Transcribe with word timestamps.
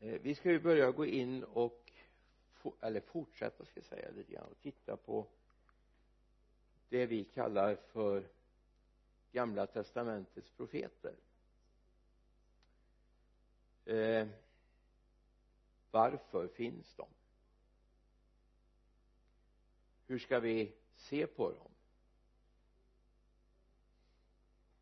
Eh, 0.00 0.20
vi 0.20 0.34
ska 0.34 0.50
ju 0.50 0.60
börja 0.60 0.90
gå 0.90 1.06
in 1.06 1.44
och 1.44 1.92
eller 2.80 3.00
fortsätta 3.00 3.64
ska 3.64 3.80
jag 3.80 3.84
säga 3.84 4.10
lite 4.10 4.32
grann 4.32 4.46
och 4.46 4.60
titta 4.60 4.96
på 4.96 5.26
det 6.88 7.06
vi 7.06 7.24
kallar 7.24 7.76
för 7.76 8.28
gamla 9.32 9.66
testamentets 9.66 10.50
profeter. 10.50 11.14
Eh, 13.84 14.28
varför 15.90 16.48
finns 16.48 16.94
de? 16.94 17.06
Hur 20.06 20.18
ska 20.18 20.40
vi 20.40 20.72
se 20.96 21.26
på 21.26 21.50
dem? 21.50 21.70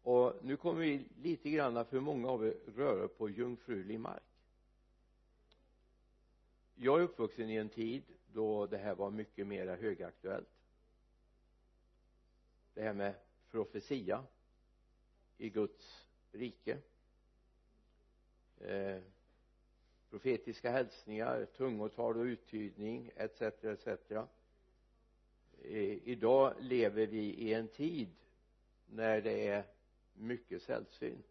Och 0.03 0.45
nu 0.45 0.57
kommer 0.57 0.81
vi 0.81 1.05
lite 1.23 1.51
grann 1.51 1.85
för 1.85 2.01
många 2.01 2.29
av 2.29 2.47
er 2.47 2.57
röra 2.77 3.09
på 3.09 3.29
jungfrulig 3.29 4.01
mark 4.01 4.26
jag 6.79 7.01
är 7.01 7.05
uppvuxen 7.05 7.51
i 7.51 7.57
en 7.57 7.69
tid 7.69 8.03
då 8.33 8.67
det 8.67 8.79
här 8.79 8.95
var 8.95 9.11
mycket 9.11 9.47
mera 9.47 9.77
högaktuellt. 9.77 10.49
Det 12.75 12.83
här 12.83 12.93
med 12.93 13.15
profetia 13.51 14.25
i 15.39 15.51
Guds 15.51 16.07
rike. 16.33 16.79
Eh, 18.61 19.03
profetiska 20.11 20.71
hälsningar, 20.71 21.47
tungotal 21.57 22.17
och 22.17 22.25
uttydning 22.25 23.11
etc 23.17 23.43
etc 23.43 23.87
eh, 25.63 26.09
idag 26.09 26.55
lever 26.61 27.07
vi 27.07 27.35
i 27.35 27.55
en 27.55 27.69
tid 27.69 28.09
när 28.87 29.21
det 29.21 29.49
är 29.49 29.65
mycket 30.15 30.63
sällsynt. 30.63 31.27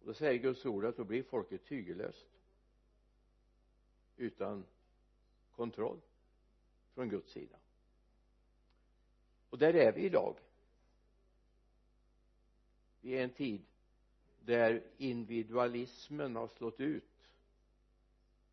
Och 0.00 0.06
då 0.06 0.14
säger 0.14 0.42
Guds 0.42 0.66
ord 0.66 0.84
att 0.84 0.96
då 0.96 1.04
blir 1.04 1.22
folket 1.22 1.64
tygellöst 1.64 2.35
utan 4.16 4.64
kontroll 5.56 6.00
från 6.94 7.08
Guds 7.08 7.32
sida. 7.32 7.56
Och 9.50 9.58
där 9.58 9.74
är 9.74 9.92
vi 9.92 10.04
idag. 10.04 10.36
Vi 13.00 13.12
är 13.12 13.20
i 13.20 13.22
en 13.22 13.30
tid 13.30 13.62
där 14.40 14.82
individualismen 14.96 16.36
har 16.36 16.48
slått 16.48 16.80
ut 16.80 17.28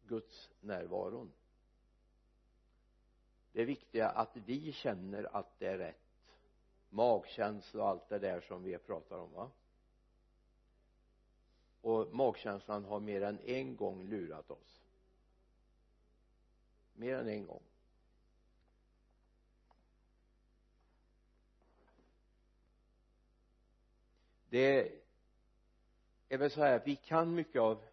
Guds 0.07 0.49
närvaron. 0.61 1.31
Det 3.51 3.61
är 3.61 3.65
viktiga 3.65 4.09
att 4.09 4.37
vi 4.37 4.71
känner 4.71 5.35
att 5.35 5.59
det 5.59 5.67
är 5.67 5.77
rätt. 5.77 5.97
Magkänsla 6.89 7.83
och 7.83 7.89
allt 7.89 8.09
det 8.09 8.19
där 8.19 8.41
som 8.41 8.63
vi 8.63 8.77
pratar 8.77 9.17
om 9.17 9.31
va? 9.31 9.51
Och 11.81 12.15
magkänslan 12.15 12.85
har 12.85 12.99
mer 12.99 13.21
än 13.21 13.39
en 13.39 13.75
gång 13.75 14.03
lurat 14.03 14.51
oss 14.51 14.82
mer 16.93 17.15
än 17.15 17.27
en 17.27 17.45
gång. 17.45 17.61
Det 24.49 24.91
är 26.29 26.37
väl 26.37 26.51
så 26.51 26.61
här 26.61 26.75
att 26.75 26.87
vi 26.87 26.95
kan 26.95 27.35
mycket 27.35 27.61
av 27.61 27.83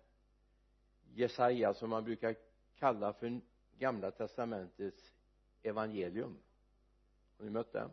Jesaja 1.14 1.74
som 1.74 1.90
man 1.90 2.04
brukar 2.04 2.36
kalla 2.78 3.12
för 3.12 3.40
gamla 3.78 4.10
testamentets 4.10 5.12
evangelium. 5.62 6.38
Har 7.38 7.44
ni 7.44 7.50
mött 7.50 7.72
det? 7.72 7.90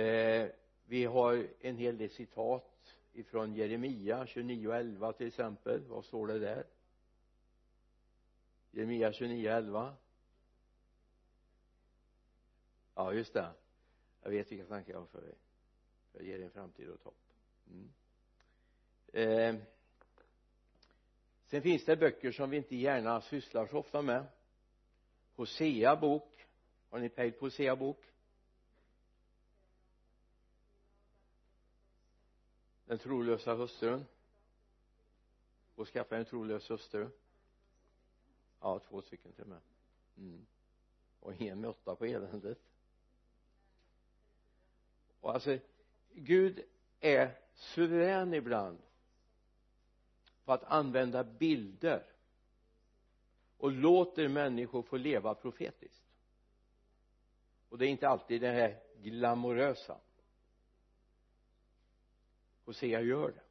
Eh, 0.00 0.50
vi 0.86 1.04
har 1.04 1.46
en 1.60 1.76
hel 1.76 1.98
del 1.98 2.10
citat 2.10 2.96
ifrån 3.12 3.54
Jeremia 3.54 4.26
29 4.26 4.68
och 4.68 4.76
11 4.76 5.12
till 5.12 5.26
exempel. 5.26 5.80
Vad 5.88 6.04
står 6.04 6.26
det 6.26 6.38
där? 6.38 6.64
Jeremia 8.74 9.12
29 9.12 9.46
11 9.46 9.96
ja 12.94 13.12
just 13.12 13.32
det. 13.32 13.52
Jag 14.22 14.30
vet 14.30 14.52
vilka 14.52 14.66
tankar 14.66 14.92
jag 14.92 15.00
har 15.00 15.06
för 15.06 15.20
dig. 15.20 15.34
Jag 16.12 16.22
ger 16.22 16.34
dig 16.34 16.44
en 16.44 16.50
framtid 16.50 16.88
och 16.88 16.94
ett 16.94 17.02
hopp 17.02 17.16
mm. 17.66 17.90
eh, 19.12 19.62
sen 21.46 21.62
finns 21.62 21.84
det 21.84 21.96
böcker 21.96 22.32
som 22.32 22.50
vi 22.50 22.56
inte 22.56 22.76
gärna 22.76 23.20
sysslar 23.20 23.66
så 23.66 23.78
ofta 23.78 24.02
med. 24.02 24.26
Hosea 25.34 25.96
bok. 25.96 26.46
Har 26.90 26.98
ni 26.98 27.08
pejl 27.08 27.32
på 27.32 27.46
Hosea 27.46 27.76
bok? 27.76 28.04
Den 32.86 32.98
trolösa 32.98 33.54
hustrun. 33.54 34.04
Och 35.74 35.88
skaffa 35.88 36.16
en 36.16 36.24
trolös 36.24 36.70
hustru 36.70 37.10
ja 38.64 38.78
två 38.78 39.02
stycken 39.02 39.32
till 39.32 39.42
och 39.42 39.48
med. 39.48 39.60
Mm. 40.16 40.46
och 41.20 41.40
en 41.40 41.60
med 41.60 41.70
åtta 41.70 41.96
på 41.96 42.04
eländet. 42.04 42.58
Och 45.20 45.34
alltså 45.34 45.58
Gud 46.12 46.64
är 47.00 47.38
suverän 47.54 48.34
ibland 48.34 48.78
på 50.44 50.52
att 50.52 50.64
använda 50.64 51.24
bilder 51.24 52.06
och 53.56 53.72
låter 53.72 54.28
människor 54.28 54.82
få 54.82 54.96
leva 54.96 55.34
profetiskt. 55.34 56.04
Och 57.68 57.78
det 57.78 57.86
är 57.86 57.90
inte 57.90 58.08
alltid 58.08 58.40
det 58.40 58.50
här 58.50 58.82
glamorösa. 59.02 60.00
Hosea 62.64 63.00
gör 63.00 63.28
det. 63.28 63.42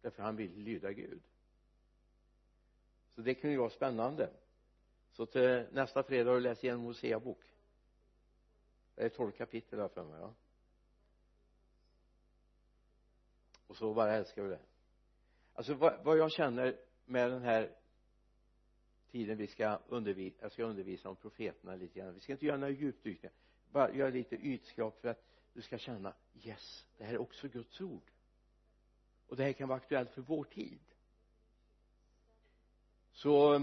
Därför 0.00 0.22
han 0.22 0.36
vill 0.36 0.58
lyda 0.58 0.92
Gud 0.92 1.22
så 3.18 3.22
det 3.22 3.34
kan 3.34 3.50
ju 3.50 3.56
vara 3.56 3.70
spännande. 3.70 4.30
Så 5.12 5.26
till 5.26 5.66
nästa 5.72 6.02
fredag 6.02 6.30
har 6.30 6.34
du 6.34 6.40
läst 6.40 6.64
igenom 6.64 6.84
Hosea 6.84 7.20
bok 7.20 7.44
det 8.94 9.04
är 9.04 9.08
tolv 9.08 9.32
kapitel 9.32 9.78
här 9.78 9.88
för 9.88 10.04
mig 10.04 10.20
ja. 10.20 10.34
Och 13.66 13.76
så 13.76 13.94
bara 13.94 14.12
älskar 14.12 14.42
vi 14.42 14.48
det. 14.48 14.60
Alltså 15.54 15.74
vad, 15.74 16.04
vad 16.04 16.18
jag 16.18 16.32
känner 16.32 16.76
med 17.04 17.30
den 17.30 17.42
här 17.42 17.76
tiden 19.10 19.38
vi 19.38 19.46
ska 19.46 19.78
undervisa, 19.88 20.36
jag 20.40 20.52
ska 20.52 20.64
undervisa 20.64 21.08
om 21.08 21.16
profeterna 21.16 21.74
lite 21.76 21.98
grann. 21.98 22.14
Vi 22.14 22.20
ska 22.20 22.32
inte 22.32 22.46
göra 22.46 22.56
några 22.56 22.72
djupdykningar. 22.72 23.36
Bara 23.72 23.94
göra 23.94 24.10
lite 24.10 24.36
ytskrap 24.36 25.00
för 25.00 25.08
att 25.08 25.24
du 25.52 25.62
ska 25.62 25.78
känna 25.78 26.14
yes 26.34 26.86
det 26.96 27.04
här 27.04 27.14
är 27.14 27.18
också 27.18 27.48
Guds 27.48 27.80
ord. 27.80 28.10
Och 29.26 29.36
det 29.36 29.44
här 29.44 29.52
kan 29.52 29.68
vara 29.68 29.76
aktuellt 29.76 30.10
för 30.10 30.22
vår 30.22 30.44
tid 30.44 30.80
så 33.18 33.54
eh, 33.54 33.62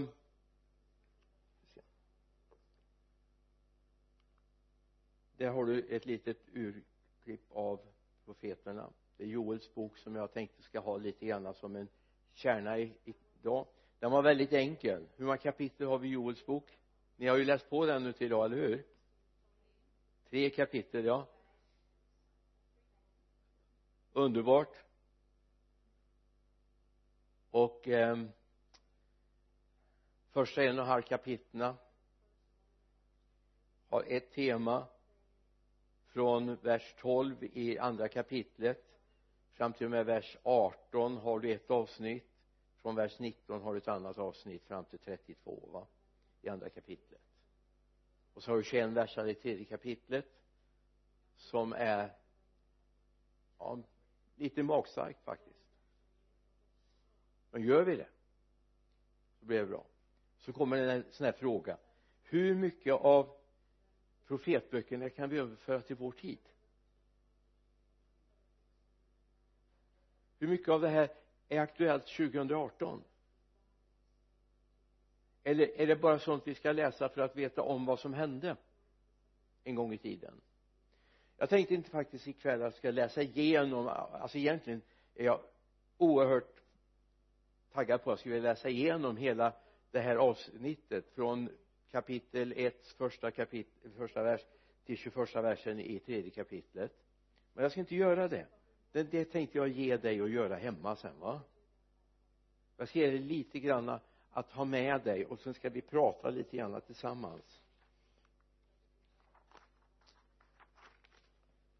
där 5.36 5.48
har 5.48 5.64
du 5.64 5.82
ett 5.82 6.06
litet 6.06 6.38
urklipp 6.52 7.52
av 7.52 7.80
profeterna. 8.24 8.90
Det 9.16 9.24
är 9.24 9.28
Joels 9.28 9.74
bok 9.74 9.98
som 9.98 10.16
jag 10.16 10.32
tänkte 10.32 10.62
ska 10.62 10.80
ha 10.80 10.96
lite 10.96 11.26
grann 11.26 11.54
som 11.54 11.76
en 11.76 11.88
kärna 12.32 12.78
idag. 12.78 13.66
Den 13.98 14.10
var 14.10 14.22
väldigt 14.22 14.52
enkel. 14.52 15.06
Hur 15.16 15.24
många 15.24 15.38
kapitel 15.38 15.86
har 15.86 15.98
vi 15.98 16.08
i 16.08 16.12
Joels 16.12 16.46
bok? 16.46 16.78
Ni 17.16 17.26
har 17.26 17.36
ju 17.36 17.44
läst 17.44 17.70
på 17.70 17.86
den 17.86 18.04
nu 18.04 18.12
till 18.12 18.26
idag, 18.26 18.44
eller 18.44 18.56
hur? 18.56 18.86
Tre 20.30 20.50
kapitel, 20.50 21.04
ja. 21.04 21.26
Underbart. 24.12 24.76
Och 27.50 27.88
eh, 27.88 28.26
första 30.36 30.64
en 30.64 30.78
och 30.78 30.84
en 30.84 30.90
halv 30.90 31.02
kapitlerna 31.02 31.76
har 33.88 34.04
ett 34.06 34.32
tema 34.32 34.86
från 36.06 36.56
vers 36.56 36.94
12 36.98 37.36
i 37.40 37.78
andra 37.78 38.08
kapitlet. 38.08 39.00
Fram 39.52 39.72
till 39.72 39.84
och 39.84 39.90
med 39.90 40.06
vers 40.06 40.36
18 40.42 41.16
har 41.16 41.40
du 41.40 41.52
ett 41.52 41.70
avsnitt. 41.70 42.30
Från 42.82 42.94
vers 42.94 43.18
19 43.18 43.62
har 43.62 43.72
du 43.72 43.78
ett 43.78 43.88
annat 43.88 44.18
avsnitt 44.18 44.64
fram 44.64 44.84
till 44.84 44.98
32 44.98 45.68
va 45.72 45.86
i 46.42 46.48
andra 46.48 46.68
kapitlet. 46.68 47.22
Och 48.34 48.42
så 48.42 48.50
har 48.50 48.56
du 48.56 48.64
21 48.64 48.90
versar 48.90 49.26
i 49.26 49.34
tredje 49.34 49.64
kapitlet 49.64 50.26
som 51.36 51.72
är 51.72 52.12
ja, 53.58 53.78
lite 54.34 54.62
magstarkt 54.62 55.24
faktiskt. 55.24 55.66
Men 57.50 57.62
gör 57.62 57.84
vi 57.84 57.96
det 57.96 58.08
så 59.38 59.44
blir 59.46 59.58
det 59.58 59.66
bra 59.66 59.86
så 60.46 60.52
kommer 60.52 60.76
en 60.76 61.04
sån 61.10 61.24
här 61.24 61.32
fråga. 61.32 61.76
Hur 62.22 62.54
mycket 62.54 62.94
av 62.94 63.36
profetböckerna 64.26 65.10
kan 65.10 65.28
vi 65.28 65.38
överföra 65.38 65.80
till 65.80 65.96
vår 65.96 66.12
tid? 66.12 66.38
Hur 70.38 70.48
mycket 70.48 70.68
av 70.68 70.80
det 70.80 70.88
här 70.88 71.08
är 71.48 71.60
aktuellt 71.60 72.06
2018 72.06 73.02
eller 75.44 75.80
är 75.80 75.86
det 75.86 75.96
bara 75.96 76.18
sånt 76.18 76.46
vi 76.46 76.54
ska 76.54 76.72
läsa 76.72 77.08
för 77.08 77.20
att 77.20 77.36
veta 77.36 77.62
om 77.62 77.86
vad 77.86 78.00
som 78.00 78.14
hände 78.14 78.56
en 79.64 79.74
gång 79.74 79.92
i 79.92 79.98
tiden? 79.98 80.40
Jag 81.36 81.48
tänkte 81.48 81.74
inte 81.74 81.90
faktiskt 81.90 82.28
ikväll 82.28 82.62
att 82.62 82.64
jag 82.64 82.74
ska 82.74 82.90
läsa 82.90 83.22
igenom 83.22 83.88
alltså 83.88 84.38
egentligen 84.38 84.82
är 85.14 85.24
jag 85.24 85.40
oerhört 85.98 86.60
taggad 87.72 88.04
på 88.04 88.10
att 88.10 88.12
jag 88.12 88.18
skulle 88.18 88.34
vilja 88.34 88.50
läsa 88.50 88.68
igenom 88.68 89.16
hela 89.16 89.52
det 89.96 90.02
här 90.02 90.16
avsnittet 90.16 91.10
från 91.14 91.48
kapitel 91.90 92.52
1 92.56 92.86
första 92.86 93.30
kapitel 93.30 93.90
första 93.96 94.22
vers 94.22 94.40
till 94.84 94.96
21 94.96 95.34
versen 95.34 95.80
i 95.80 95.98
tredje 95.98 96.30
kapitlet. 96.30 96.92
Men 97.52 97.62
jag 97.62 97.72
ska 97.72 97.80
inte 97.80 97.96
göra 97.96 98.28
det. 98.28 98.46
Det, 98.92 99.02
det 99.02 99.24
tänkte 99.24 99.58
jag 99.58 99.68
ge 99.68 99.96
dig 99.96 100.20
att 100.20 100.30
göra 100.30 100.56
hemma 100.56 100.96
sen 100.96 101.20
va? 101.20 101.40
Jag 102.76 102.88
ska 102.88 102.98
ge 102.98 103.06
dig 103.06 103.18
lite 103.18 103.58
granna 103.58 104.00
att 104.30 104.52
ha 104.52 104.64
med 104.64 105.02
dig 105.02 105.26
och 105.26 105.40
sen 105.40 105.54
ska 105.54 105.68
vi 105.68 105.80
prata 105.80 106.30
lite 106.30 106.56
grann 106.56 106.80
tillsammans. 106.80 107.60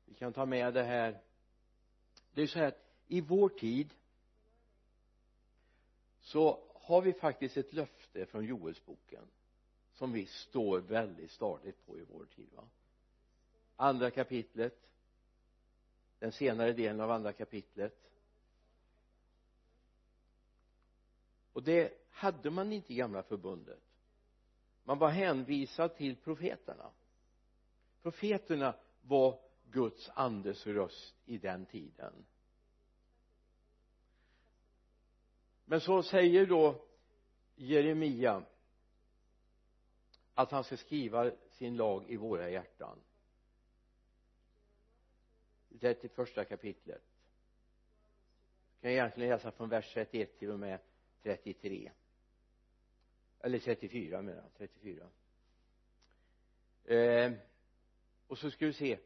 Vi 0.04 0.14
kan 0.14 0.32
ta 0.32 0.46
med 0.46 0.74
det 0.74 0.84
här. 0.84 1.20
Det 2.34 2.42
är 2.42 2.46
så 2.46 2.58
här 2.58 2.68
att 2.68 2.86
i 3.08 3.20
vår 3.20 3.48
tid 3.48 3.94
så 6.20 6.65
har 6.86 7.02
vi 7.02 7.12
faktiskt 7.12 7.56
ett 7.56 7.72
löfte 7.72 8.26
från 8.26 8.44
Joelsboken 8.44 9.24
som 9.92 10.12
vi 10.12 10.26
står 10.26 10.80
väldigt 10.80 11.30
stadigt 11.30 11.86
på 11.86 11.98
i 11.98 12.04
vår 12.04 12.24
tid 12.24 12.48
va? 12.54 12.68
Andra 13.76 14.10
kapitlet 14.10 14.92
den 16.18 16.32
senare 16.32 16.72
delen 16.72 17.00
av 17.00 17.10
andra 17.10 17.32
kapitlet. 17.32 18.10
Och 21.52 21.62
det 21.62 21.92
hade 22.10 22.50
man 22.50 22.72
inte 22.72 22.92
i 22.92 22.96
gamla 22.96 23.22
förbundet. 23.22 23.82
Man 24.84 24.98
var 24.98 25.08
hänvisad 25.08 25.96
till 25.96 26.16
profeterna. 26.16 26.90
Profeterna 28.02 28.74
var 29.02 29.40
Guds 29.70 30.10
andes 30.14 30.66
röst 30.66 31.14
i 31.24 31.38
den 31.38 31.66
tiden. 31.66 32.26
Men 35.66 35.80
så 35.80 36.02
säger 36.02 36.46
då 36.46 36.84
Jeremia 37.54 38.42
att 40.34 40.50
han 40.50 40.64
ska 40.64 40.76
skriva 40.76 41.30
sin 41.50 41.76
lag 41.76 42.10
i 42.10 42.16
våra 42.16 42.50
hjärtan. 42.50 42.98
Det 45.68 45.94
till 45.94 46.10
första 46.10 46.44
kapitlet. 46.44 47.02
Kan 48.80 48.90
egentligen 48.90 49.30
läsa 49.30 49.50
från 49.50 49.68
vers 49.68 49.94
31 49.94 50.38
till 50.38 50.50
och 50.50 50.58
med 50.58 50.80
33 51.22 51.90
eller 53.40 53.58
34 53.58 54.22
menar 54.22 54.42
jag. 54.42 54.54
34 54.54 55.06
eh, 56.84 57.32
och 58.26 58.38
så 58.38 58.50
ska 58.50 58.66
vi 58.66 58.72
se. 58.72 58.98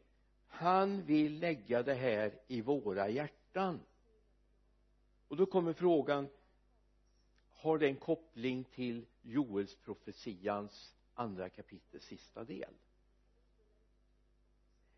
Han 0.46 1.02
vill 1.02 1.38
lägga 1.38 1.82
det 1.82 1.94
här 1.94 2.38
i 2.46 2.60
våra 2.60 3.08
hjärtan. 3.08 3.80
Och 5.28 5.36
då 5.36 5.46
kommer 5.46 5.72
frågan 5.72 6.28
har 7.60 7.78
det 7.78 7.86
en 7.86 7.96
koppling 7.96 8.64
till 8.64 9.06
Joels 9.22 9.76
profetians 9.76 10.94
andra 11.14 11.48
kapitel 11.48 12.00
sista 12.00 12.44
del? 12.44 12.74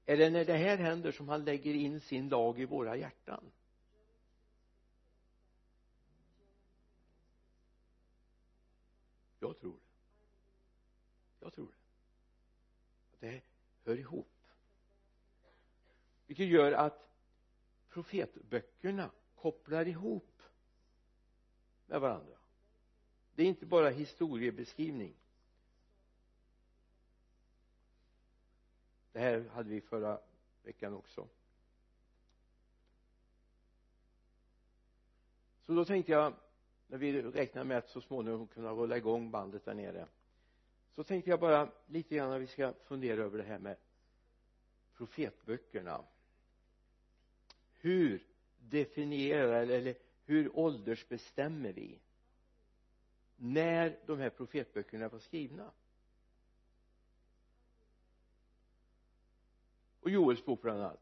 Är 0.07 0.17
det 0.17 0.31
när 0.31 0.45
det 0.45 0.57
här 0.57 0.77
händer 0.77 1.13
som 1.13 1.29
han 1.29 1.45
lägger 1.45 1.75
in 1.75 2.01
sin 2.01 2.29
lag 2.29 2.61
i 2.61 2.65
våra 2.65 2.97
hjärtan? 2.97 3.53
Jag 9.39 9.61
tror 9.61 9.73
det. 9.73 10.27
Jag 11.41 11.53
tror 11.53 11.75
det. 13.21 13.29
Det 13.29 13.43
hör 13.85 13.99
ihop. 13.99 14.29
Vilket 16.27 16.47
gör 16.47 16.73
att 16.73 17.09
profetböckerna 17.89 19.11
kopplar 19.35 19.89
ihop 19.89 20.43
med 21.87 22.01
varandra 22.01 22.42
det 23.35 23.43
är 23.43 23.47
inte 23.47 23.67
bara 23.67 23.91
historiebeskrivning. 23.91 25.15
Det 29.13 29.19
här 29.19 29.49
hade 29.49 29.69
vi 29.69 29.81
förra 29.81 30.21
veckan 30.63 30.95
också. 30.95 31.29
Så 35.61 35.73
då 35.73 35.85
tänkte 35.85 36.13
jag 36.13 36.35
när 36.87 36.99
vi 36.99 37.23
räknar 37.23 37.65
med 37.65 37.79
att 37.79 37.89
så 37.89 38.01
småningom 38.01 38.47
kunna 38.47 38.73
rulla 38.73 38.97
igång 38.97 39.31
bandet 39.31 39.65
där 39.65 39.75
nere 39.75 40.07
så 40.95 41.05
tänkte 41.05 41.31
jag 41.31 41.41
bara 41.41 41.71
lite 41.87 42.17
grann 42.17 42.33
att 42.33 42.41
vi 42.41 42.47
ska 42.47 42.73
fundera 42.85 43.23
över 43.23 43.39
det 43.39 43.45
här 43.45 43.59
med 43.59 43.77
profetböckerna. 44.95 46.05
Hur 47.81 48.23
definierar 48.59 49.63
eller 49.63 49.95
hur 50.25 50.57
åldersbestämmer 50.59 51.73
vi? 51.73 51.99
När 53.45 53.99
de 54.07 54.19
här 54.19 54.31
profetböckerna 54.31 55.09
var 55.09 55.19
skrivna. 55.19 55.71
Och 60.01 60.11
Joels 60.11 60.45
bok 60.45 60.63
bland 60.63 60.81
annat. 60.81 61.01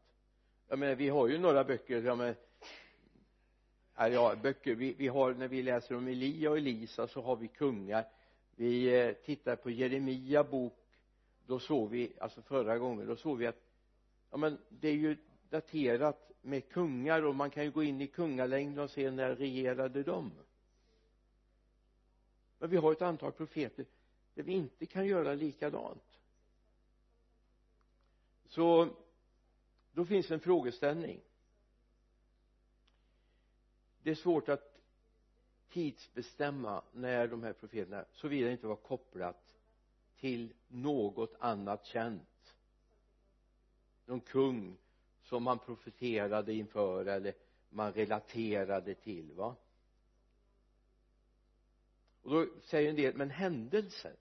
Jag 0.67 0.79
menar 0.79 0.95
vi 0.95 1.09
har 1.09 1.27
ju 1.27 1.37
några 1.37 1.63
böcker 1.63 2.03
ja 2.03 2.15
men 2.15 2.35
ja 3.95 4.35
böcker 4.41 4.75
vi, 4.75 4.93
vi 4.93 5.07
har 5.07 5.33
när 5.33 5.47
vi 5.47 5.63
läser 5.63 5.95
om 5.95 6.07
Elia 6.07 6.49
och 6.49 6.57
Elisa 6.57 7.07
så 7.07 7.21
har 7.21 7.35
vi 7.35 7.47
kungar. 7.47 8.05
Vi 8.55 8.99
eh, 8.99 9.13
tittar 9.13 9.55
på 9.55 9.69
Jeremia 9.69 10.43
bok. 10.43 10.77
Då 11.45 11.59
såg 11.59 11.89
vi 11.89 12.13
alltså 12.19 12.41
förra 12.41 12.77
gången 12.77 13.07
då 13.07 13.15
såg 13.15 13.37
vi 13.37 13.47
att 13.47 13.61
ja 14.31 14.37
men 14.37 14.57
det 14.69 14.87
är 14.87 14.95
ju 14.95 15.17
daterat 15.49 16.31
med 16.41 16.69
kungar 16.69 17.21
och 17.21 17.35
man 17.35 17.49
kan 17.49 17.63
ju 17.63 17.71
gå 17.71 17.83
in 17.83 18.01
i 18.01 18.07
kungalängden 18.07 18.83
och 18.83 18.89
se 18.89 19.11
när 19.11 19.35
regerade 19.35 20.03
de? 20.03 20.31
Men 22.61 22.69
vi 22.69 22.77
har 22.77 22.91
ett 22.91 23.01
antal 23.01 23.31
profeter 23.31 23.85
där 24.33 24.43
vi 24.43 24.51
inte 24.51 24.85
kan 24.85 25.05
göra 25.05 25.33
likadant. 25.33 26.19
Så 28.47 28.89
då 29.91 30.05
finns 30.05 30.31
en 30.31 30.39
frågeställning. 30.39 31.21
Det 34.03 34.11
är 34.11 34.15
svårt 34.15 34.49
att 34.49 34.79
tidsbestämma 35.69 36.83
när 36.91 37.27
de 37.27 37.43
här 37.43 37.53
profeterna 37.53 38.05
såvida 38.13 38.47
det 38.47 38.51
inte 38.51 38.67
var 38.67 38.75
kopplat 38.75 39.57
till 40.19 40.53
något 40.67 41.35
annat 41.39 41.85
känt. 41.85 42.55
Någon 44.05 44.21
kung 44.21 44.77
som 45.23 45.43
man 45.43 45.59
profeterade 45.59 46.53
inför 46.53 47.05
eller 47.05 47.33
man 47.69 47.93
relaterade 47.93 48.95
till 48.95 49.33
va? 49.33 49.55
Och 52.21 52.31
då 52.31 52.47
säger 52.61 52.89
en 52.89 52.95
del 52.95 53.15
men 53.15 53.29
händelser. 53.29 54.15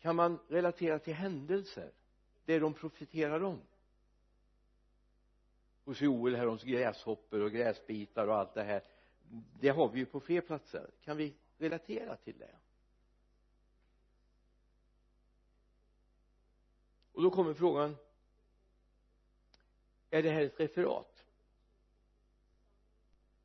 Kan 0.00 0.16
man 0.16 0.38
relatera 0.48 0.98
till 0.98 1.14
händelser? 1.14 1.92
Det 2.44 2.58
de 2.58 2.74
profeterar 2.74 3.42
om? 3.42 3.60
Hos 5.84 6.00
Joel 6.00 6.36
här 6.36 6.46
om 6.46 6.56
gräshoppor 6.56 7.40
och 7.40 7.52
gräsbitar 7.52 8.26
och 8.26 8.34
allt 8.34 8.54
det 8.54 8.62
här. 8.62 8.82
Det 9.60 9.68
har 9.68 9.88
vi 9.88 9.98
ju 9.98 10.06
på 10.06 10.20
fler 10.20 10.40
platser. 10.40 10.90
Kan 11.04 11.16
vi 11.16 11.34
relatera 11.58 12.16
till 12.16 12.38
det? 12.38 12.56
Och 17.12 17.22
då 17.22 17.30
kommer 17.30 17.54
frågan 17.54 17.96
är 20.10 20.22
det 20.22 20.30
här 20.30 20.42
ett 20.42 20.60
referat? 20.60 21.24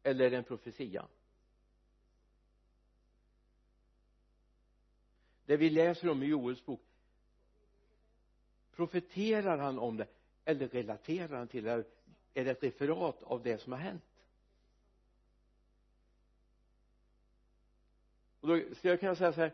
Eller 0.03 0.25
är 0.25 0.29
det 0.29 0.37
en 0.37 0.43
profetia? 0.43 1.07
Det 5.45 5.57
vi 5.57 5.69
läser 5.69 6.09
om 6.09 6.23
i 6.23 6.25
Joels 6.25 6.65
bok 6.65 6.81
profeterar 8.75 9.57
han 9.57 9.79
om 9.79 9.97
det 9.97 10.07
eller 10.45 10.67
relaterar 10.67 11.37
han 11.37 11.47
till 11.47 11.63
det? 11.63 11.83
Är 12.33 12.45
det 12.45 12.51
ett 12.51 12.63
referat 12.63 13.23
av 13.23 13.43
det 13.43 13.57
som 13.57 13.71
har 13.71 13.79
hänt? 13.79 14.03
Och 18.39 18.47
då 18.47 18.75
ska 18.75 18.89
jag 18.89 18.99
kunna 18.99 19.15
säga 19.15 19.33
så 19.33 19.41
här 19.41 19.53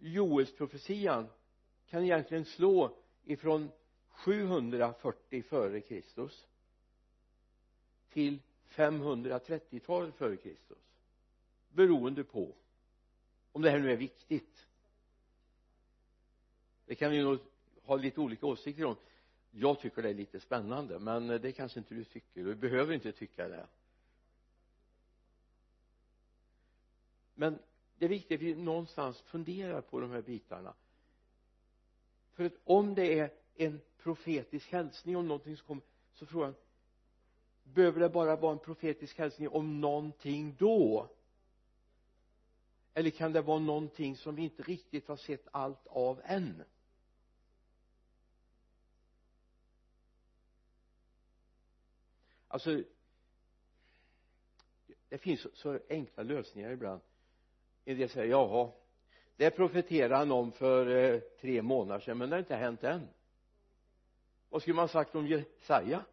Joels 0.00 0.56
profetian 0.56 1.26
kan 1.86 2.04
egentligen 2.04 2.44
slå 2.44 2.96
ifrån 3.24 3.70
740 4.08 5.42
före 5.42 5.80
Kristus 5.80 6.46
till 8.08 8.38
530-talet 8.68 10.14
före 10.14 10.36
Kristus 10.36 10.78
beroende 11.72 12.24
på 12.24 12.54
om 13.52 13.62
det 13.62 13.70
här 13.70 13.78
nu 13.78 13.92
är 13.92 13.96
viktigt 13.96 14.66
det 16.90 16.96
kan 16.96 17.10
vi 17.10 17.22
nog 17.22 17.38
ha 17.82 17.96
lite 17.96 18.20
olika 18.20 18.46
åsikter 18.46 18.84
om. 18.84 18.96
Jag 19.50 19.80
tycker 19.80 20.02
det 20.02 20.08
är 20.08 20.14
lite 20.14 20.40
spännande 20.40 20.98
men 20.98 21.26
det 21.26 21.52
kanske 21.52 21.78
inte 21.78 21.94
du 21.94 22.04
tycker. 22.04 22.44
Du 22.44 22.54
behöver 22.54 22.94
inte 22.94 23.12
tycka 23.12 23.48
det. 23.48 23.66
Men 27.34 27.58
det 27.98 28.04
är 28.04 28.08
viktigt 28.08 28.36
att 28.40 28.42
vi 28.42 28.54
någonstans 28.54 29.20
funderar 29.20 29.80
på 29.80 30.00
de 30.00 30.10
här 30.10 30.22
bitarna. 30.22 30.74
För 32.32 32.44
att 32.44 32.52
om 32.64 32.94
det 32.94 33.18
är 33.18 33.30
en 33.54 33.80
profetisk 33.98 34.72
hälsning 34.72 35.16
om 35.16 35.28
någonting 35.28 35.56
som 35.56 35.66
kommer 35.66 35.82
så 36.12 36.26
frågan 36.26 36.54
behöver 37.64 38.00
det 38.00 38.08
bara 38.08 38.36
vara 38.36 38.52
en 38.52 38.58
profetisk 38.58 39.18
hälsning 39.18 39.48
om 39.48 39.80
någonting 39.80 40.56
då? 40.58 41.10
Eller 42.94 43.10
kan 43.10 43.32
det 43.32 43.42
vara 43.42 43.58
någonting 43.58 44.16
som 44.16 44.34
vi 44.34 44.42
inte 44.42 44.62
riktigt 44.62 45.08
har 45.08 45.16
sett 45.16 45.48
allt 45.50 45.86
av 45.86 46.20
än? 46.24 46.62
Alltså 52.50 52.82
det 55.08 55.18
finns 55.18 55.46
så 55.54 55.78
enkla 55.88 56.22
lösningar 56.22 56.70
ibland. 56.70 57.00
En 57.84 57.98
del 57.98 58.08
säger 58.08 58.30
jaha 58.30 58.70
det 59.36 59.50
profeterade 59.50 60.16
han 60.16 60.32
om 60.32 60.52
för 60.52 60.86
eh, 60.86 61.20
tre 61.20 61.62
månader 61.62 62.00
sedan 62.00 62.18
men 62.18 62.30
det 62.30 62.36
har 62.36 62.40
inte 62.40 62.56
hänt 62.56 62.84
än. 62.84 63.08
Vad 64.48 64.62
skulle 64.62 64.76
man 64.76 64.88
sagt 64.88 65.14
om 65.14 65.26
Jesaja? 65.26 66.04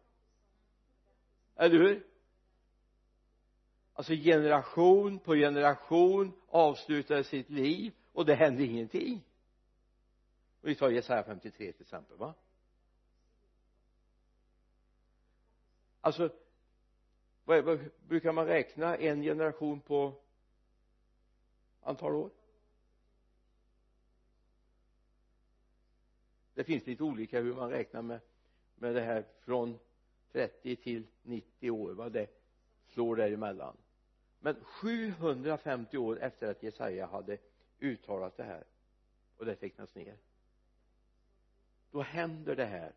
Eller 1.56 1.78
hur? 1.78 2.06
Alltså 3.92 4.12
generation 4.12 5.18
på 5.18 5.34
generation 5.34 6.32
avslutade 6.48 7.24
sitt 7.24 7.50
liv 7.50 7.92
och 8.12 8.26
det 8.26 8.34
hände 8.34 8.64
ingenting. 8.64 9.24
Och 10.60 10.68
vi 10.68 10.74
tar 10.74 10.90
Jesaja 10.90 11.22
53 11.22 11.72
till 11.72 11.82
exempel 11.82 12.16
va? 12.16 12.34
Alltså 16.08 16.30
vad, 17.44 17.64
vad 17.64 17.78
brukar 18.08 18.32
man 18.32 18.46
räkna 18.46 18.96
en 18.96 19.22
generation 19.22 19.80
på 19.80 20.14
antal 21.80 22.14
år? 22.14 22.30
Det 26.54 26.64
finns 26.64 26.86
lite 26.86 27.02
olika 27.02 27.40
hur 27.40 27.54
man 27.54 27.70
räknar 27.70 28.02
med 28.02 28.20
med 28.74 28.94
det 28.94 29.00
här 29.00 29.24
från 29.40 29.78
30 30.32 30.76
till 30.76 31.06
90 31.22 31.70
år 31.70 31.92
vad 31.92 32.12
det 32.12 32.26
slår 32.86 33.16
däremellan. 33.16 33.76
Men 34.40 34.64
750 34.64 35.98
år 35.98 36.20
efter 36.20 36.50
att 36.50 36.62
Jesaja 36.62 37.06
hade 37.06 37.38
uttalat 37.78 38.36
det 38.36 38.44
här 38.44 38.64
och 39.36 39.44
det 39.44 39.54
tecknas 39.54 39.94
ner 39.94 40.16
då 41.90 42.02
händer 42.02 42.56
det 42.56 42.64
här 42.64 42.92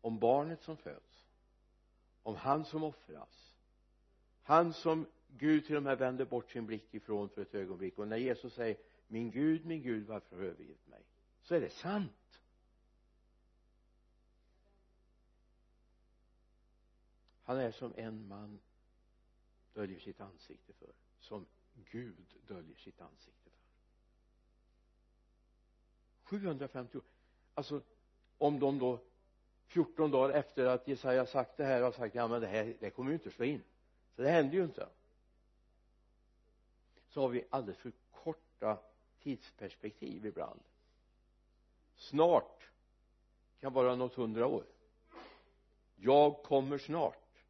om 0.00 0.18
barnet 0.18 0.62
som 0.62 0.76
föds 0.76 1.11
om 2.22 2.36
han 2.36 2.64
som 2.64 2.84
offras 2.84 3.52
han 4.42 4.72
som 4.72 5.06
Gud 5.28 5.66
till 5.66 5.76
och 5.76 5.82
med 5.82 5.98
vänder 5.98 6.24
bort 6.24 6.50
sin 6.50 6.66
blick 6.66 6.94
ifrån 6.94 7.28
för 7.28 7.42
ett 7.42 7.54
ögonblick. 7.54 7.98
Och 7.98 8.08
när 8.08 8.16
Jesus 8.16 8.54
säger 8.54 8.76
min 9.06 9.30
Gud, 9.30 9.66
min 9.66 9.82
Gud 9.82 10.06
varför 10.06 10.36
har 10.36 10.42
du 10.42 10.48
övergivit 10.48 10.86
mig? 10.86 11.02
så 11.42 11.54
är 11.54 11.60
det 11.60 11.70
sant. 11.70 12.40
Han 17.42 17.56
är 17.56 17.70
som 17.70 17.94
en 17.96 18.28
man 18.28 18.60
döljer 19.74 20.00
sitt 20.00 20.20
ansikte 20.20 20.72
för 20.72 20.92
som 21.18 21.46
Gud 21.74 22.34
döljer 22.46 22.76
sitt 22.76 23.00
ansikte 23.00 23.50
för. 23.50 23.62
750 26.22 26.98
år 26.98 27.04
alltså 27.54 27.82
om 28.38 28.60
de 28.60 28.78
då 28.78 29.00
14 29.72 30.10
dagar 30.10 30.34
efter 30.34 30.66
att 30.66 30.88
Jesaja 30.88 31.26
sagt 31.26 31.56
det 31.56 31.64
här 31.64 31.82
har 31.82 31.92
sagt 31.92 32.14
ja 32.14 32.28
men 32.28 32.40
det 32.40 32.46
här 32.46 32.76
det 32.80 32.90
kommer 32.90 33.10
ju 33.10 33.14
inte 33.14 33.30
slå 33.30 33.44
in. 33.44 33.62
Så 34.16 34.22
det 34.22 34.30
händer 34.30 34.54
ju 34.54 34.64
inte. 34.64 34.88
Så 37.08 37.20
har 37.20 37.28
vi 37.28 37.44
alldeles 37.50 37.78
för 37.78 37.92
korta 38.10 38.78
tidsperspektiv 39.22 40.26
ibland. 40.26 40.60
Snart 41.96 42.68
kan 43.60 43.72
vara 43.72 43.94
något 43.94 44.14
hundra 44.14 44.46
år. 44.46 44.64
Jag 45.96 46.42
kommer 46.42 46.78
snart. 46.78 47.44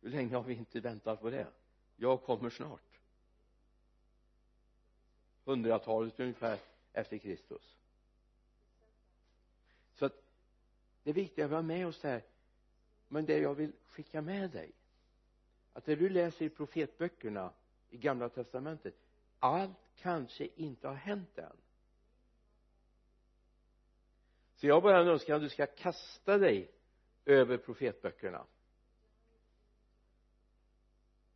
Hur 0.00 0.10
länge 0.10 0.36
har 0.36 0.42
vi 0.42 0.54
inte 0.54 0.80
väntat 0.80 1.20
på 1.20 1.30
det? 1.30 1.46
Jag 1.96 2.22
kommer 2.22 2.50
snart. 2.50 3.00
Hundratalet 5.44 6.20
ungefär 6.20 6.58
efter 6.92 7.18
Kristus 7.18 7.78
så 9.98 10.04
att 10.04 10.22
det 11.08 11.12
är 11.12 11.14
viktigt 11.14 11.44
att 11.44 11.50
vi 11.50 11.54
har 11.54 11.62
med 11.62 11.86
oss 11.86 12.00
det 12.00 12.08
här 12.08 12.22
men 13.08 13.26
det 13.26 13.38
jag 13.38 13.54
vill 13.54 13.72
skicka 13.86 14.22
med 14.22 14.50
dig 14.50 14.72
att 15.72 15.84
det 15.84 15.96
du 15.96 16.08
läser 16.08 16.44
i 16.44 16.48
profetböckerna 16.48 17.52
i 17.90 17.96
gamla 17.98 18.28
testamentet 18.28 18.94
allt 19.38 19.78
kanske 19.96 20.48
inte 20.56 20.88
har 20.88 20.94
hänt 20.94 21.38
än. 21.38 21.56
Så 24.54 24.66
jag 24.66 24.82
bara 24.82 25.00
önskar 25.00 25.34
att 25.34 25.42
du 25.42 25.48
ska 25.48 25.66
kasta 25.66 26.38
dig 26.38 26.70
över 27.24 27.58
profetböckerna. 27.58 28.46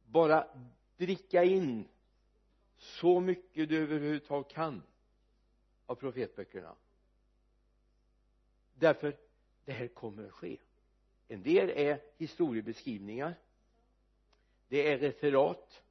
Bara 0.04 0.48
dricka 0.96 1.44
in 1.44 1.88
så 2.76 3.20
mycket 3.20 3.68
du 3.68 3.82
överhuvudtaget 3.82 4.52
kan 4.52 4.82
av 5.86 5.94
profetböckerna. 5.94 6.76
Därför 8.74 9.21
det 9.64 9.72
här 9.72 9.88
kommer 9.88 10.26
att 10.26 10.32
ske. 10.32 10.58
En 11.28 11.42
del 11.42 11.70
är 11.70 12.00
historiebeskrivningar. 12.16 13.34
Det 14.68 14.92
är 14.92 14.98
referat. 14.98 15.82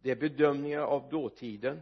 Det 0.00 0.10
är 0.10 0.16
bedömningar 0.16 0.80
av 0.80 1.10
dåtiden. 1.10 1.80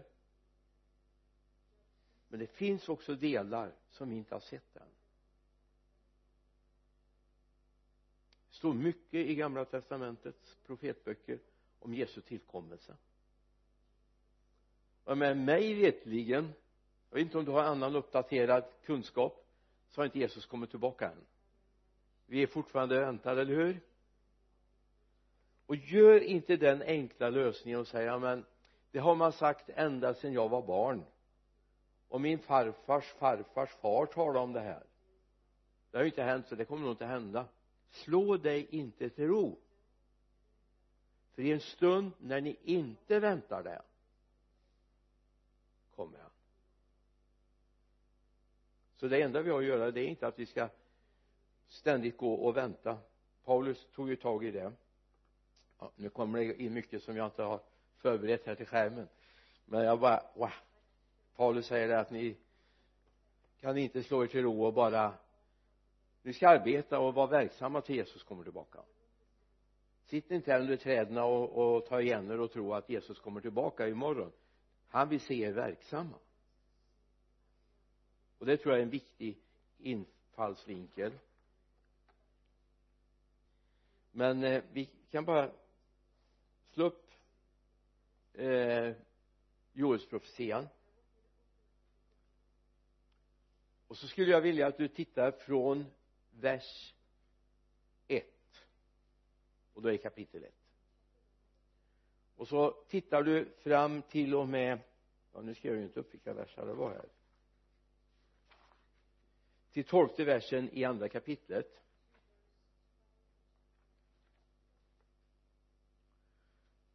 Men 2.28 2.40
det 2.40 2.46
finns 2.46 2.88
också 2.88 3.14
delar 3.14 3.72
som 3.90 4.10
vi 4.10 4.16
inte 4.16 4.34
har 4.34 4.40
sett 4.40 4.76
än. 4.76 4.88
Det 8.48 8.56
står 8.56 8.74
mycket 8.74 9.26
i 9.26 9.34
gamla 9.34 9.64
testamentets 9.64 10.56
profetböcker 10.66 11.38
om 11.78 11.94
Jesu 11.94 12.20
tillkommelse. 12.20 12.96
Och 15.04 15.18
med 15.18 15.36
mig 15.36 15.74
vetligen 15.74 16.52
jag 17.10 17.16
vet 17.16 17.26
inte 17.26 17.38
om 17.38 17.44
du 17.44 17.50
har 17.50 17.62
annan 17.62 17.96
uppdaterad 17.96 18.64
kunskap 18.84 19.45
så 19.90 20.00
har 20.00 20.06
inte 20.06 20.18
Jesus 20.18 20.46
kommit 20.46 20.70
tillbaka 20.70 21.10
än. 21.10 21.26
Vi 22.26 22.42
är 22.42 22.46
fortfarande 22.46 23.00
väntade, 23.00 23.40
eller 23.40 23.54
hur? 23.54 23.80
Och 25.66 25.76
gör 25.76 26.20
inte 26.20 26.56
den 26.56 26.82
enkla 26.82 27.30
lösningen 27.30 27.80
och 27.80 27.88
säga 27.88 28.18
men 28.18 28.44
det 28.90 28.98
har 28.98 29.14
man 29.14 29.32
sagt 29.32 29.68
ända 29.68 30.14
sedan 30.14 30.32
jag 30.32 30.48
var 30.48 30.62
barn. 30.62 31.04
Och 32.08 32.20
min 32.20 32.38
farfars 32.38 33.04
farfars 33.04 33.70
far 33.70 34.06
talade 34.06 34.38
om 34.38 34.52
det 34.52 34.60
här. 34.60 34.82
Det 35.90 35.96
har 35.96 36.04
ju 36.04 36.10
inte 36.10 36.22
hänt 36.22 36.46
så 36.48 36.54
det 36.54 36.64
kommer 36.64 36.82
nog 36.82 36.92
inte 36.92 37.06
hända. 37.06 37.46
Slå 37.90 38.36
dig 38.36 38.66
inte 38.70 39.10
till 39.10 39.26
ro. 39.26 39.58
För 41.34 41.42
i 41.42 41.52
en 41.52 41.60
stund 41.60 42.12
när 42.18 42.40
ni 42.40 42.56
inte 42.62 43.20
väntar 43.20 43.62
det 43.62 43.82
kommer 45.96 46.18
han 46.18 46.30
så 48.96 49.08
det 49.08 49.22
enda 49.22 49.42
vi 49.42 49.50
har 49.50 49.58
att 49.58 49.64
göra 49.64 49.90
det 49.90 50.00
är 50.00 50.06
inte 50.06 50.26
att 50.26 50.38
vi 50.38 50.46
ska 50.46 50.68
ständigt 51.68 52.16
gå 52.16 52.34
och 52.34 52.56
vänta. 52.56 52.98
Paulus 53.44 53.86
tog 53.94 54.08
ju 54.08 54.16
tag 54.16 54.44
i 54.44 54.50
det. 54.50 54.72
Ja, 55.78 55.92
nu 55.96 56.08
kommer 56.08 56.38
det 56.38 56.62
in 56.62 56.74
mycket 56.74 57.02
som 57.02 57.16
jag 57.16 57.26
inte 57.26 57.42
har 57.42 57.60
förberett 57.96 58.46
här 58.46 58.54
till 58.54 58.66
skärmen. 58.66 59.08
Men 59.64 59.84
jag 59.84 60.00
bara 60.00 60.22
wow. 60.34 60.50
Paulus 61.36 61.66
säger 61.66 61.88
att 61.88 62.10
ni 62.10 62.36
kan 63.60 63.78
inte 63.78 64.02
slå 64.02 64.22
er 64.22 64.26
till 64.26 64.42
ro 64.42 64.64
och 64.64 64.72
bara 64.72 65.14
ni 66.22 66.32
ska 66.32 66.48
arbeta 66.48 66.98
och 66.98 67.14
vara 67.14 67.26
verksamma 67.26 67.80
till 67.80 67.96
Jesus 67.96 68.22
kommer 68.22 68.44
tillbaka. 68.44 68.78
Sitt 70.04 70.30
inte 70.30 70.52
här 70.52 70.60
under 70.60 70.76
träden 70.76 71.18
och, 71.18 71.76
och 71.76 71.86
ta 71.86 72.00
igen 72.00 72.30
er 72.30 72.40
och 72.40 72.52
tro 72.52 72.74
att 72.74 72.88
Jesus 72.88 73.20
kommer 73.20 73.40
tillbaka 73.40 73.88
imorgon. 73.88 74.32
Han 74.88 75.08
vill 75.08 75.20
se 75.20 75.42
er 75.42 75.52
verksamma 75.52 76.16
och 78.46 78.50
det 78.50 78.56
tror 78.56 78.74
jag 78.74 78.78
är 78.78 78.84
en 78.84 78.90
viktig 78.90 79.38
infallsvinkel. 79.78 81.12
Men 84.10 84.44
eh, 84.44 84.62
vi 84.72 84.90
kan 85.10 85.24
bara 85.24 85.50
slå 86.72 86.84
upp 86.84 87.10
eh, 88.32 88.92
Joelsprofetian. 89.72 90.68
Och 93.86 93.96
så 93.96 94.08
skulle 94.08 94.30
jag 94.30 94.40
vilja 94.40 94.66
att 94.66 94.78
du 94.78 94.88
tittar 94.88 95.30
från 95.30 95.86
vers 96.30 96.94
1 98.08 98.24
och 99.74 99.82
då 99.82 99.88
är 99.92 99.96
kapitel 99.96 100.44
1 100.44 100.52
och 102.36 102.48
så 102.48 102.70
tittar 102.70 103.22
du 103.22 103.44
fram 103.44 104.02
till 104.02 104.34
och 104.34 104.48
med 104.48 104.78
ja 105.32 105.40
nu 105.40 105.54
skrev 105.54 105.72
jag 105.72 105.80
ju 105.80 105.86
inte 105.86 106.00
upp 106.00 106.14
vilka 106.14 106.32
versar 106.32 106.66
det 106.66 106.74
var 106.74 106.90
här 106.90 107.15
till 109.76 109.84
tolfte 109.84 110.24
versen 110.24 110.70
i 110.72 110.84
andra 110.84 111.08
kapitlet. 111.08 111.82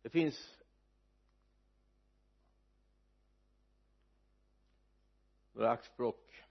Det 0.01 0.09
finns 0.09 0.59
några 5.53 5.71
axplock. 5.71 6.43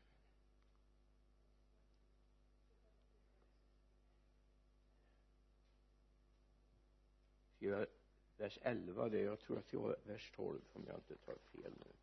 Vers 8.36 8.58
11 8.62 9.08
det 9.08 9.20
jag 9.20 9.40
tror 9.40 9.58
att 9.58 9.70
det 9.70 9.76
var 9.76 9.96
vers 10.04 10.32
12 10.36 10.60
om 10.72 10.84
jag 10.86 10.96
inte 10.96 11.16
tar 11.16 11.34
fel 11.34 11.72
nu. 11.78 11.99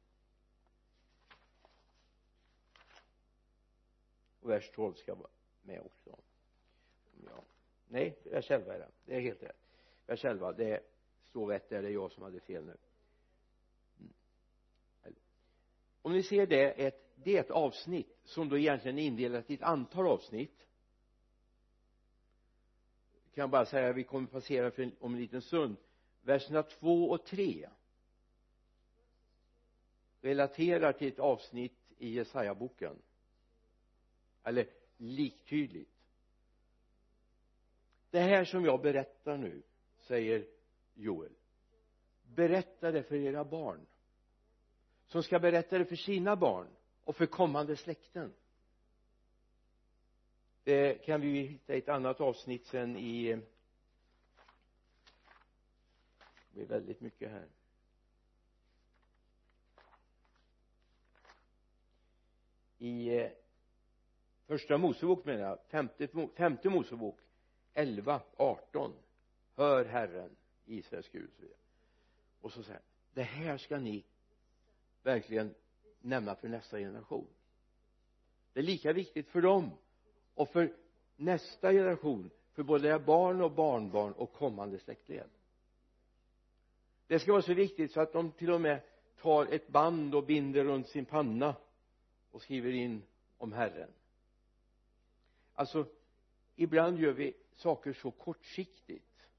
Och 4.47 4.53
vers 4.53 4.69
12 4.69 4.93
ska 4.93 5.15
vara 5.15 5.29
med 5.61 5.81
också. 5.81 6.17
Ja. 7.25 7.43
nej 7.87 8.17
vers 8.23 8.51
11 8.51 8.73
är 8.73 8.79
det. 8.79 8.89
Det 9.05 9.15
är 9.15 9.19
helt 9.19 9.43
rätt. 9.43 9.67
Vers 10.05 10.25
11 10.25 10.51
det 10.51 10.83
står 11.23 11.47
rätt 11.47 11.69
där. 11.69 11.81
Det 11.81 11.87
är 11.87 11.91
jag 11.91 12.11
som 12.11 12.23
hade 12.23 12.39
fel 12.39 12.65
nu. 12.65 12.77
Mm. 13.99 14.13
Om 16.01 16.13
ni 16.13 16.23
ser 16.23 16.47
det 16.47 16.85
ett, 16.85 17.11
det 17.15 17.37
är 17.37 17.39
ett 17.39 17.51
avsnitt 17.51 18.17
som 18.23 18.49
då 18.49 18.57
egentligen 18.57 18.99
är 18.99 19.03
indelat 19.03 19.49
i 19.49 19.53
ett 19.53 19.61
antal 19.61 20.07
avsnitt. 20.07 20.67
Kan 23.33 23.41
jag 23.41 23.49
bara 23.49 23.65
säga 23.65 23.93
vi 23.93 24.03
kommer 24.03 24.27
passera 24.27 24.71
för 24.71 24.83
en, 24.83 24.95
om 24.99 25.13
en 25.13 25.19
liten 25.19 25.41
stund. 25.41 25.75
Verserna 26.21 26.63
2 26.63 27.09
och 27.09 27.25
3 27.25 27.69
relaterar 30.21 30.93
till 30.93 31.07
ett 31.07 31.19
avsnitt 31.19 31.77
i 31.97 32.09
Jesaja-boken 32.09 32.95
eller 34.47 34.69
liktydligt. 34.97 35.91
Det 38.09 38.19
här 38.19 38.45
som 38.45 38.65
jag 38.65 38.81
berättar 38.81 39.37
nu 39.37 39.63
säger 39.99 40.47
Joel. 40.93 41.31
Berätta 42.23 42.91
det 42.91 43.03
för 43.03 43.15
era 43.15 43.43
barn 43.43 43.85
som 45.07 45.23
ska 45.23 45.39
berätta 45.39 45.77
det 45.77 45.85
för 45.85 45.95
sina 45.95 46.35
barn 46.35 46.67
och 47.03 47.15
för 47.15 47.25
kommande 47.25 47.75
släkten. 47.75 48.33
Det 50.63 51.05
kan 51.05 51.21
vi 51.21 51.41
hitta 51.41 51.75
i 51.75 51.77
ett 51.77 51.89
annat 51.89 52.21
avsnitt 52.21 52.65
sen 52.65 52.97
i 52.97 53.41
det 56.49 56.65
blir 56.65 56.65
väldigt 56.65 57.01
mycket 57.01 57.31
här. 57.31 57.47
I 62.77 63.09
eh, 63.09 63.31
första 64.47 64.77
Mosebok 64.77 65.25
menar 65.25 65.43
jag. 65.43 65.59
Femte, 65.67 66.07
femte 66.35 66.69
Mosebok 66.69 67.19
11, 67.73 68.21
18 68.37 68.93
hör 69.55 69.85
Herren 69.85 70.35
Israels 70.65 71.09
Gud 71.09 71.29
och 71.29 71.35
så 71.35 71.41
vidare. 71.41 71.57
Och 72.41 72.51
så 72.51 72.63
säger 72.63 72.81
det 73.13 73.23
här 73.23 73.57
ska 73.57 73.79
ni 73.79 74.03
verkligen 75.03 75.55
nämna 76.01 76.35
för 76.35 76.47
nästa 76.47 76.77
generation. 76.77 77.27
Det 78.53 78.59
är 78.59 78.63
lika 78.63 78.93
viktigt 78.93 79.27
för 79.27 79.41
dem 79.41 79.71
och 80.33 80.49
för 80.49 80.73
nästa 81.15 81.71
generation 81.71 82.29
för 82.53 82.63
både 82.63 82.87
era 82.87 82.99
barn 82.99 83.41
och 83.41 83.51
barnbarn 83.51 84.13
och 84.13 84.33
kommande 84.33 84.79
släktled. 84.79 85.29
Det 87.07 87.19
ska 87.19 87.31
vara 87.31 87.41
så 87.41 87.53
viktigt 87.53 87.91
så 87.91 88.01
att 88.01 88.13
de 88.13 88.31
till 88.31 88.51
och 88.51 88.61
med 88.61 88.81
tar 89.21 89.45
ett 89.45 89.67
band 89.67 90.15
och 90.15 90.25
binder 90.25 90.63
runt 90.63 90.87
sin 90.87 91.05
panna 91.05 91.55
och 92.31 92.41
skriver 92.41 92.71
in 92.71 93.03
om 93.37 93.53
Herren 93.53 93.89
alltså 95.57 95.87
ibland 96.55 96.99
gör 96.99 97.13
vi 97.13 97.33
saker 97.55 97.93
så 97.93 98.11
kortsiktigt. 98.11 99.29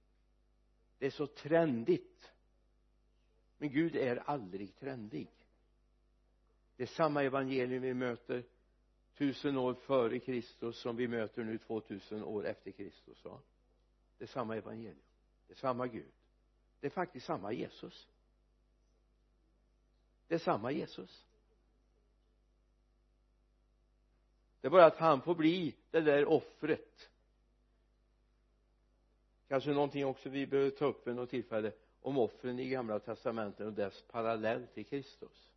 Det 0.98 1.06
är 1.06 1.10
så 1.10 1.26
trendigt. 1.26 2.32
Men 3.58 3.70
Gud 3.70 3.96
är 3.96 4.16
aldrig 4.16 4.76
trendig. 4.76 5.30
Det 6.76 6.82
är 6.82 6.86
samma 6.86 7.22
evangelium 7.22 7.82
vi 7.82 7.94
möter 7.94 8.44
tusen 9.14 9.56
år 9.56 9.74
före 9.74 10.18
Kristus 10.18 10.80
som 10.80 10.96
vi 10.96 11.08
möter 11.08 11.44
nu 11.44 11.58
2000 11.58 12.24
år 12.24 12.46
efter 12.46 12.70
Kristus 12.70 13.24
va 13.24 13.40
det 14.18 14.24
är 14.24 14.28
samma 14.28 14.56
evangelium. 14.56 15.02
Det 15.46 15.52
är 15.52 15.56
samma 15.56 15.86
Gud. 15.86 16.12
Det 16.80 16.86
är 16.86 16.90
faktiskt 16.90 17.26
samma 17.26 17.52
Jesus. 17.52 18.08
Det 20.26 20.34
är 20.34 20.38
samma 20.38 20.72
Jesus. 20.72 21.26
Det 24.60 24.68
är 24.68 24.70
bara 24.70 24.86
att 24.86 24.96
han 24.96 25.22
får 25.22 25.34
bli 25.34 25.74
det 25.90 26.00
där 26.00 26.24
offret. 26.28 27.10
Kanske 29.48 29.70
någonting 29.70 30.06
också 30.06 30.28
vi 30.28 30.46
behöver 30.46 30.70
ta 30.70 30.84
upp 30.84 31.06
vid 31.06 31.16
något 31.16 31.30
tillfälle 31.30 31.72
om 32.00 32.18
offren 32.18 32.58
i 32.58 32.68
gamla 32.68 32.98
testamentet 32.98 33.66
och 33.66 33.72
dess 33.72 34.02
parallell 34.02 34.66
till 34.66 34.86
Kristus. 34.86 35.52